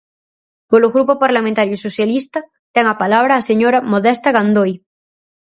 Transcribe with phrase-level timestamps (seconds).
[0.69, 2.39] Polo Grupo Parlamentario Socialista,
[2.75, 4.71] ten a palabra a señora Modesta Gandoi.